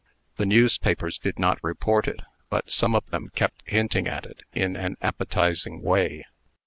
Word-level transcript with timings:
The 0.37 0.47
newspapers 0.47 1.19
did 1.19 1.37
not 1.37 1.63
report 1.63 2.07
it; 2.07 2.21
but 2.49 2.71
some 2.71 2.95
of 2.95 3.11
them 3.11 3.29
kept 3.35 3.61
hinting 3.67 4.07
at 4.07 4.25
it 4.25 4.41
in 4.51 4.75
an 4.75 4.97
appetizing 4.99 5.83
way. 5.83 6.25